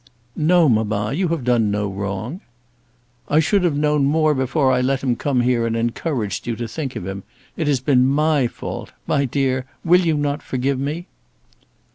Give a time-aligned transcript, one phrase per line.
[0.35, 2.41] "No, mamma; you have done no wrong."
[3.29, 6.67] "I should have known more before I let him come here and encouraged you to
[6.67, 7.21] think of him.
[7.55, 8.93] It has been my fault.
[9.05, 11.05] My dear, will you not forgive me?"